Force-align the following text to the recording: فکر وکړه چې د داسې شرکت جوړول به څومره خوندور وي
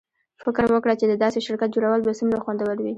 فکر 0.43 0.65
وکړه 0.71 0.93
چې 0.99 1.05
د 1.07 1.13
داسې 1.23 1.39
شرکت 1.47 1.69
جوړول 1.75 2.01
به 2.03 2.17
څومره 2.19 2.41
خوندور 2.43 2.77
وي 2.79 2.89